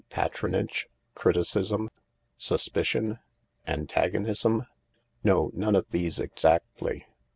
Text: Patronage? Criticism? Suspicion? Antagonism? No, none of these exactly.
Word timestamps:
Patronage? 0.09 0.87
Criticism? 1.13 1.91
Suspicion? 2.35 3.19
Antagonism? 3.67 4.65
No, 5.23 5.51
none 5.53 5.75
of 5.75 5.91
these 5.91 6.19
exactly. 6.19 7.05